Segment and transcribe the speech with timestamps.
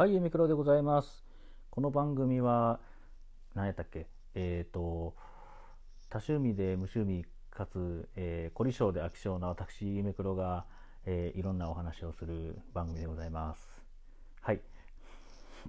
[0.00, 1.26] はい、ミクロでございます。
[1.68, 2.80] この番組は、
[3.54, 4.06] 何やったっけ？
[4.34, 5.14] えっ、ー、と、
[6.08, 10.64] 多趣味で無趣味かつ、えー、凝り性で飽き性な私、ミクロが、
[11.04, 13.68] えー、いろんなお話をする番組でございます。
[14.40, 14.62] はい。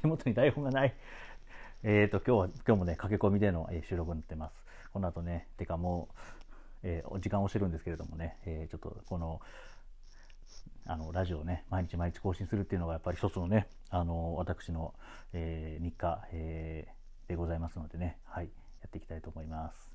[0.00, 0.94] 手元に台本がない。
[1.82, 4.64] えっ、と、今日は、今日もね、駆け込みでの、え収録になってます。
[4.92, 6.18] この後ね、てかもう、
[6.84, 9.40] えー、時間をしてるんですけれどもね、えー、ちょっとこの、
[10.86, 14.94] あのラジオをね毎日毎日更新するっていうのがやっぱり一つのねあの私の、
[15.32, 18.18] えー、日課、えー、でございますのでね。
[18.24, 18.50] はい。
[18.82, 19.90] やっていきたいと思います。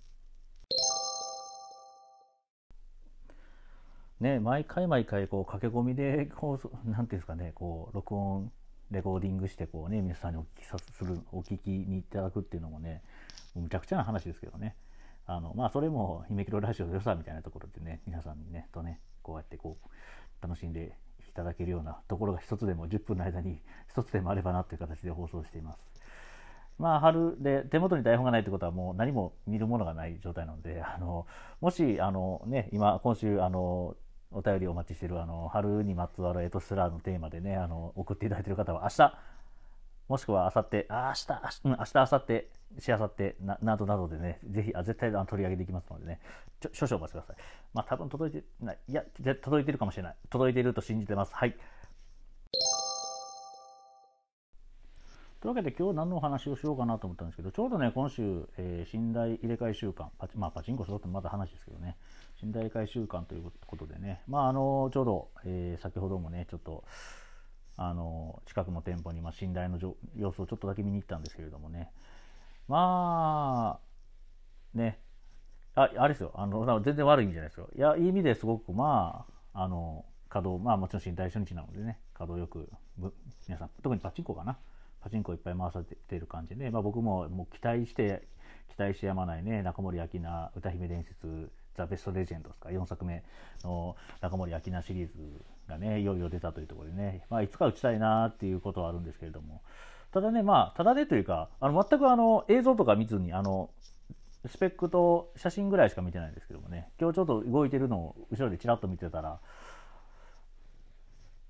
[4.19, 8.51] ね毎回毎回こう駆け込みでこうなんていうんですかねこう録音
[8.91, 13.01] レコーディングしてこうね皆さんにお聞きさするお聞きにいただくっていうのもね
[13.55, 14.75] むちゃくちゃな話ですけどね。
[15.25, 19.89] あのまあそれも姫キロラジオの良さみたいなところでね皆さんにねとねこうやってこう
[20.41, 20.95] 楽しんで
[21.27, 25.79] いただけるようなところが一つでも10分の間に 一つでもあればなという形で放送しています。
[26.77, 31.27] まあ、春で手元に台本がないってことはもう何も見るものがない状態なので、あの
[31.59, 33.97] もしあの、ね、今、今週あの
[34.31, 39.17] お便りお待ちしているあの春にまつわるエトスラーのテーマでねあの送っていただいている方は明日
[40.09, 46.19] もしくは明後日あ明日明日明後日しあさってなどなどでね、ぜひ、あ絶対あの取り上げていきますのでね、
[46.59, 47.35] ちょ少々お待ちください。
[47.73, 49.03] まあ、多分届いてない、いや、
[49.41, 50.15] 届いてるかもしれない。
[50.29, 51.33] 届いていると信じてます。
[51.35, 51.55] はい。
[55.41, 61.97] というわけで今日何のお話をしようかなと思ったんですけど、ちょうどね、今週、えー、寝台入れ替え週間、パチ,、まあ、パチンコするってまだ話ですけどね、
[62.43, 66.83] 寝台入れ替え週間ということでね、まあ、あの、ちょうど、えー、先ほどもね、ちょっと、
[67.81, 69.79] あの、近くの店舗に、まあ、寝台の
[70.17, 71.93] 様子をちょっとだけ見に行ったんですけれどもね、
[72.67, 73.79] ま
[74.75, 74.99] あ、ね、
[75.75, 77.69] ああれですよあの、全然悪い意味じゃないですよ。
[77.73, 82.69] いや、いい意味ですごく、まあ、あの、稼働、まあもちろん新大初日なのでね、稼働よく、
[83.47, 84.57] 皆さん、特にパチンコかな。
[84.99, 88.27] パチンコいっぱい回されてる感じで、まあ僕ももう期待して、
[88.69, 93.23] 期待してやまないね、中森明菜、歌姫伝説、ザ・ベスト・レジェンドですか、4作目
[93.63, 95.13] の中森明菜シリーズ
[95.67, 99.61] がね、いよいよ出たというところでね、まあいつか打ちたいなっていうことはあるんですけれども、
[100.11, 103.69] ただね、まあ、ただねというか、あの全くあの映像とか見ずに、あの
[104.47, 109.39] スペックと写真ぐらいしか見てないんですけどもね、今日ちょっと動いてるのを後ろでちらっと見てたら、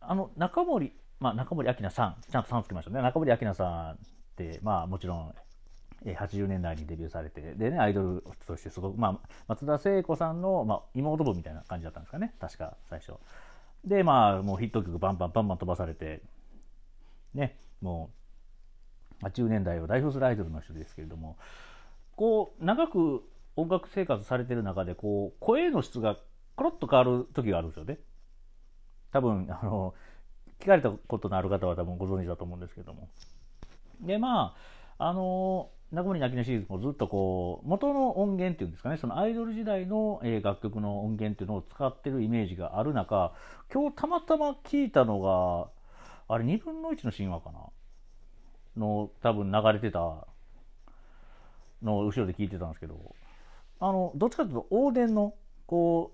[0.02, 3.98] あの中森、まあ、中森明菜さん、ちゃんとさんつけましたね、中森明菜さんっ
[4.36, 5.36] て、まあ、もちろん、
[6.06, 13.14] 80年代にデビューされて、でね、アイドルとしてすごく、まあ、松田聖子さんの、まあ、妹分みたいな感じだったんですかね、確か最初。
[13.86, 16.22] で、まあ、もうヒット曲バンバンバンバン飛ばされて、
[17.34, 18.20] ね、もう、
[19.24, 21.38] 80年代を代表するアイドルの人ですけれども
[22.16, 23.24] こう長く
[23.56, 26.18] 音楽生活されてる中でこう声の質が
[26.56, 28.00] コロッと変わる時があるんですよね
[29.12, 29.94] 多分あの
[30.60, 33.10] 聞かれたことのある方は多分ご存知だと思うんですけども
[34.02, 34.56] でま
[34.98, 43.34] ああの中森明菜シリーズもずっとこう元の音源っていうんですかねそのアイドル時代の、え楽曲の音源っていうのを使ってるイメージがある中
[43.74, 45.70] 今日たまたま聞いたのが
[46.34, 47.60] あれ2分の1の神話かな？
[48.78, 50.00] の多分流れてた
[51.82, 53.16] の後ろで聞いてたんですけど、
[53.80, 55.34] あの、どっちかというと、オーデンの、
[55.66, 56.14] こ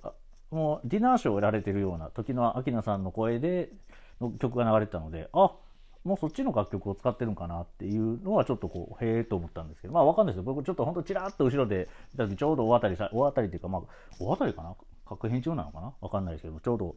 [0.51, 3.69] う、もうディナーショーをやられてるような時の明菜さんの声で
[4.21, 5.51] の曲が流れてたので、あ
[6.05, 10.43] もうそっちの楽曲を使ってるんかなっていうのはちょっとこう、へえと思ったんですけど、まあわかんないですよ。
[10.43, 11.89] 僕ちょっとほんとちらっと後ろで、
[12.37, 13.81] ちょうど大当たりさ、大当たりっていうか、まあ、
[14.19, 14.75] 大当たりかな？
[15.05, 15.93] 確変中なのかな？
[15.99, 16.95] わかんないですけど、ちょうど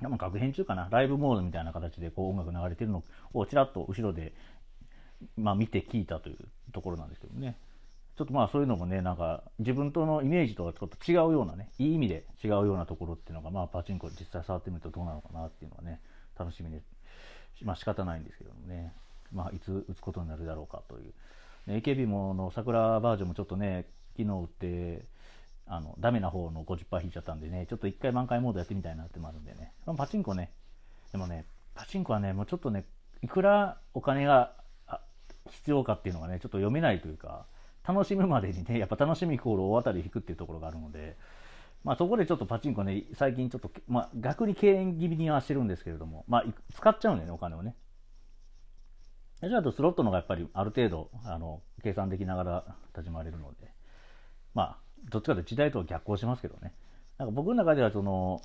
[0.00, 4.32] まあ、学編中かな、ライブモードみたいな形でこう音楽流れてるのをちらっと後ろで、
[5.36, 6.38] まあ、見て聞いたという
[6.72, 7.58] ところなんですけどね。
[8.16, 16.00] ちょっとまあそういうのもね、なんか自分とのイメージとはちょっと違うようなね、いい意味で違うようなところっていうのが、まあパチンコ実際触ってみるとどうなのかなっていうのはね、
[16.38, 16.84] 楽しみです、
[17.62, 18.92] まあ仕方ないんですけどもね、
[19.32, 21.12] まあいつ打つことになるだろうかという。
[21.68, 25.04] AKB もの桜バージョンもちょっとね、昨日打って、
[25.66, 29.72] あの、ダメな方の50%引いちゃったんでね、ちょっと一回満開モードやってみたいなってもあるんでね。
[29.96, 30.50] パチンコね、
[31.12, 32.84] でもね、パチンコはね、もうちょっとね、
[33.22, 34.52] いくらお金が
[35.50, 37.46] 必要かっていうのがね、ちょっと読めないというか、
[37.86, 41.16] 楽しむまでにね、やっぱ楽しみイコール大当たり引くっていうところがあるので、
[41.84, 46.44] まあそこでちょっとパチンコね、最近ちょっと、まあ逆に敬遠気味にはしてるんですけれども、まあ
[46.74, 47.74] 使っちゃうんだよね、お金をね。
[49.42, 53.72] じゃあとスロットの方がやっぱりある程度、あの、計算できながら立ち回れるので、
[54.52, 54.78] まあ、
[55.08, 56.74] どっちかというと時代とは逆行しますけどね。
[57.16, 58.42] なんか僕の中ではその、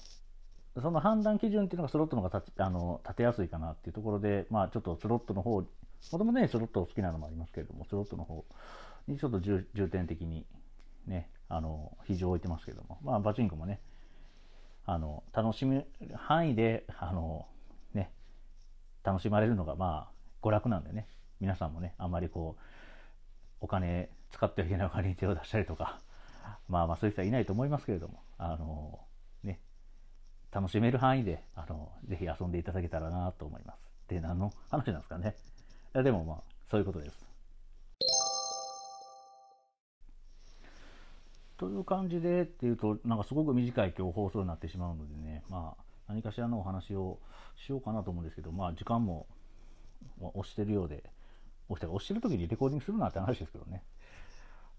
[0.81, 5.67] その判断基準っていうのがスロットの方が立あの立てやすいかなっていうところで、まあちょっとスロットの方、も
[6.11, 8.45] ともとね、スロット好きなのもありますけれども、スロットの方
[9.07, 10.45] にちょっと重点的に
[11.07, 13.79] ね、あの、非常を置いてますけども、まあバチンコもね、
[14.85, 17.45] あの、楽しむ範囲で、あの、
[17.93, 18.11] ね、
[19.03, 21.07] 楽しまれるのがまあ娯楽なんでね。
[21.39, 22.61] 皆さんもねあんまりこう
[23.61, 25.99] お金使ってはいけないお金に手を出したりとか
[26.67, 28.99] まあまあそういう人はいないと思いますけれどもあの
[29.43, 29.59] ね
[30.51, 33.79] 楽しめる範囲であのぜひ遊んでいただけたらなと思います。
[34.07, 35.35] で何の話なんですかね。
[35.93, 36.37] でもまあ
[36.69, 37.24] そういうことです。
[41.57, 47.19] という感じでっていうとなんかすごく短い今日放送になってしまうのでねまあ何かしらのお話を
[47.55, 49.25] しようかなと思うんですけどまあ時間も
[50.21, 51.03] 押してるようで
[51.69, 53.81] 押して押してる時にレコーディングするなって話ですけどね。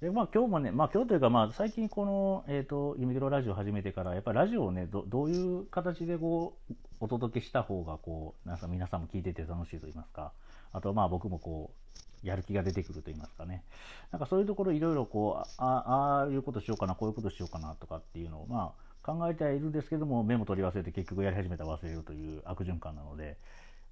[0.00, 10.32] でまあ今日もね、まあ今日というかまあ最近この、えっ、ー、と、ユミグロラジオ始めてから、やっぱりラジオをね、どどういう形でこう、お届けした方がこう、なんか皆さんも聞いてて楽しいと言いますか、
[10.72, 13.65] あとまあ僕もこう、やる気が出てくると言いますかね。
[14.11, 23.37] なんかそういうところいろいろこう、あああいうことしようかな、こういうことしようかなとかっていうのを、まあ考えてはいるんですけども、メモ取り忘れて結局やり始めたら忘れるという悪循環なので、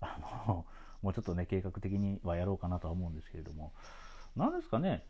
[0.00, 0.18] あ
[0.48, 0.64] の、
[1.02, 3.72] もうちょっとね、計画的にはやろうかなとは思うんですけれども、
[4.34, 5.04] 何ですかね、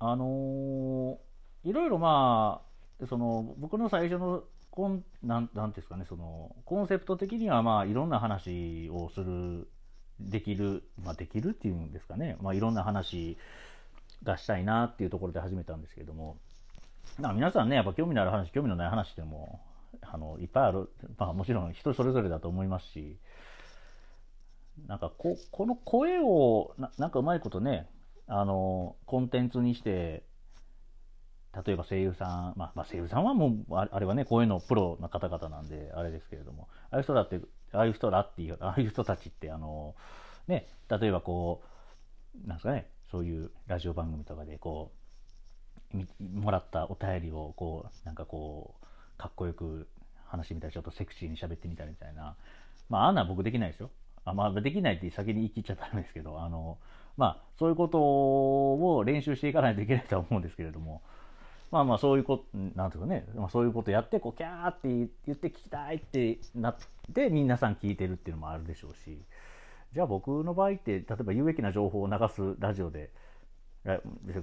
[0.00, 1.18] あの、
[1.62, 2.62] いろいろま
[3.00, 9.68] あ、その僕の最初のコンなんなんですかねそのコンセプト的にはまあいろんな話をする
[10.20, 13.36] できる、まあ、できるっていうんですかね、まあ、いろんな話
[14.22, 16.36] がしたいなっていうところで始めたんですけれども。
[17.18, 19.60] 皆さんねやっぱ興味のある話興味のない話っていうのも
[20.00, 20.88] あのいっぱいある、
[21.18, 23.18] まあ、もちろん人それぞれだと思いますし。
[24.86, 27.88] なんかここの声をななんかうまいことね
[28.26, 30.24] あのコンテンツにして
[31.64, 36.68] 例えば声優さん、まあ、まあ、声優さんはもうあれはね声のプロの方々なんであれですけれども。
[36.90, 37.40] ああいう人だって
[37.74, 39.94] ああいう人らっていうああいう人たちってあの
[40.48, 41.62] ね例えばこ
[42.44, 44.92] うなんですかねそういうラジオ番組とかでこ
[45.92, 48.86] うもらったお便りをこうなんかこう
[49.16, 49.88] かっこよく
[50.26, 52.36] 話してみたりちょっとセクシーに喋ってみたりみたいな。
[52.88, 53.90] まああんな僕できないですよ。
[54.24, 56.78] あまあできないって先に言い切っちゃったんですけどあの
[57.16, 61.02] まあ、そういうことを練習していかないといけないとは思うんですけれども、
[61.74, 62.44] まあまあそういうこと、
[62.76, 66.76] なんていうかね、まあ、そういうことやって、こう、キャーって言って聞きたいってなっ
[67.12, 69.18] て、皆さん聞いてるっていうのもあるでしょうし、
[69.92, 73.10] じゃあ僕の場合って、例えば有益な情報を流すラジオで、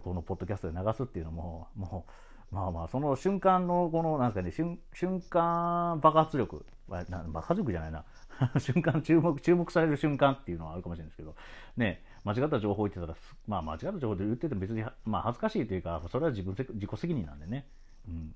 [0.03, 2.05] このポッドキャストで流すっていうのも、も
[2.51, 8.03] う、まあまあ、その瞬間の、この、なんですかね、瞬瞬間爆発力、爆発力じゃないな、
[8.59, 11.33] 瞬間注目、注目される瞬間っていうのはあるかもしれないですけど、
[11.77, 17.67] ね、間違った情報を言ってたら、まあ間違った情報で言ってても別に、まあ恥ずかしいというか、それは自分、自己責任なんでね。
[18.07, 18.35] うん。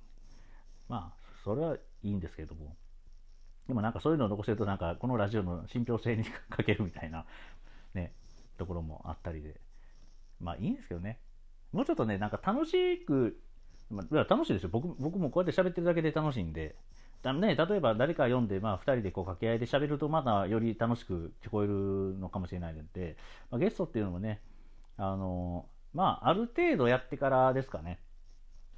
[0.87, 2.75] まあ、それはいいんですけれども。
[3.67, 7.25] でもなんかそういうのを残してると、なんかこのラジオの信憑性に欠けるみたいな、
[7.93, 8.13] ね、
[8.57, 9.59] ところもあったりで。
[10.39, 11.19] まあいいんですけどね。
[11.71, 13.39] もうちょっとね、なんか楽しく、
[13.89, 14.69] まあ、楽しいですよ。
[14.69, 16.75] 僕僕もこうやって喋ってるだけで楽しいんで、
[17.33, 21.73] ね、例えば誰か読んで、まあ、2人でこう掛け合いで喋るとまだより楽しく聞こえる
[22.19, 23.17] のかもしれないので、
[23.49, 24.41] まあ、ゲストっていうのもね
[24.97, 27.99] あのまあある程度やってからですかね。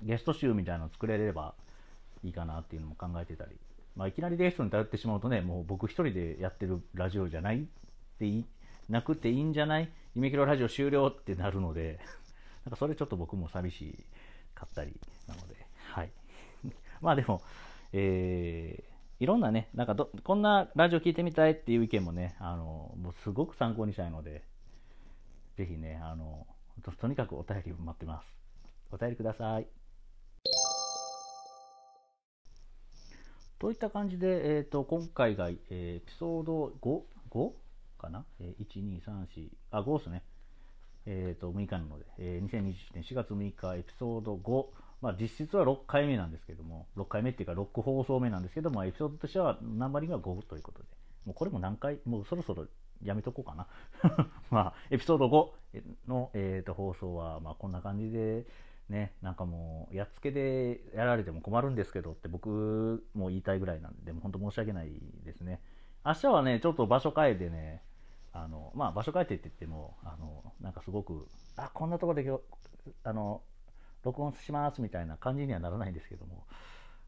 [0.01, 1.55] ゲスト集みたいなの作れれば
[2.23, 3.57] いいかなっていうのも考えてたり、
[3.95, 7.65] まあ、いきなりゲストに頼ってしまうとねもう僕一人でやってるラジオじゃないっ
[8.19, 8.45] てい
[8.89, 9.89] なくていいんじゃない？
[10.15, 11.99] 夢キロラジオ終了ってなるので。
[12.65, 14.05] なんかそれちょっと僕も寂し
[14.53, 14.93] かったり
[15.27, 15.55] なので。
[15.93, 16.11] はい。
[17.01, 17.41] まあでも
[17.93, 24.43] えー、いろんなね、なんかど、こんなラジオ聞いてみたいっていう意見もね、あの、もうすごく参考にしたいので、
[25.57, 26.45] ぜひね、あの、
[26.83, 28.27] ととにかくお便り待ってます。
[28.91, 29.67] お便りください。
[33.59, 37.01] といった感じで、えっ、ー、と、今回が、えー、エピソード 5?
[37.31, 37.51] 5?
[37.99, 40.23] かな、えー、?1、2、3、4、あ、5ですね。
[41.07, 44.65] えっ、ー、と、6日なので、えー、2021年4月6日、エピソード5。
[45.01, 50.85] まあ、実質は6回目なんですけども、6回目っていうか6放送目なんですけども、エピソードとしてはナンバリングは5ということで、
[51.25, 52.65] もうこれも何回、もうそろそろ
[53.03, 53.67] やめとこうかな。
[54.49, 58.45] まあ、エピソード5の、えー、と放送は、まあ、こんな感じで、
[58.89, 64.91] ね、なんかもう、やっつけでやられても困るんですけどって僕も言いたいぐらいなんで、でも本当申し訳ない
[65.23, 65.61] ですね。
[66.05, 67.83] 明日はね、ちょっと場所変えてね、
[68.31, 71.27] あの、まあ、場所変えてって言っても、あの、なんかすごく、
[71.57, 72.41] あ、こんなとこで今日、
[73.03, 73.41] あの、
[74.03, 76.45] 録音しますみたいな感じにはならないんですけども、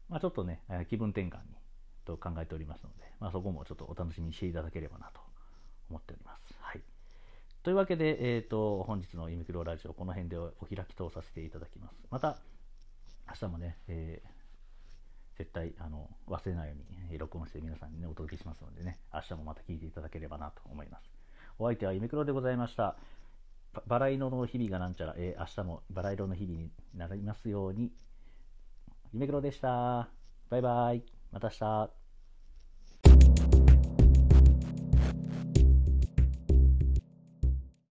[0.08, 1.60] まあ、ちょっとね、気分転換に
[2.04, 5.20] と考えておりますので、まあ、そこもちょっとお楽しみにしていただければなと
[5.88, 6.54] 思っております。
[6.60, 6.80] はい。
[7.62, 11.94] というわけで、え、ー、と、本日のユミクロラジオ、この辺でお開きとさせていただきます。
[12.10, 12.38] また、
[13.28, 16.74] 明日もね、えー、絶対あの忘れないよ
[17.08, 21.10] うに録音して皆さんに、ね、お届けしますのでね、明日もまた聞いていただければなと思います。
[21.58, 22.96] お相手はユミクロでございました。
[23.86, 27.92] バラ色の日々がなんちゃら、えー、明日もバラ色の日々になりますように。
[29.12, 30.08] 夢黒でした。
[30.48, 31.04] バイバイ。
[31.32, 31.54] また明
[31.88, 31.99] 日。